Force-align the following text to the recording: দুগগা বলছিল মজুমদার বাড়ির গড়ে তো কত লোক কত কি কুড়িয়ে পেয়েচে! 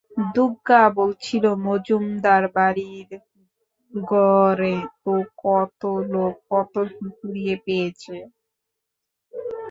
দুগগা 0.33 0.83
বলছিল 0.99 1.43
মজুমদার 1.65 2.43
বাড়ির 2.55 3.09
গড়ে 3.93 4.75
তো 5.01 5.13
কত 5.41 5.81
লোক 6.11 6.35
কত 6.51 6.73
কি 6.89 7.07
কুড়িয়ে 7.17 7.55
পেয়েচে! 7.65 8.17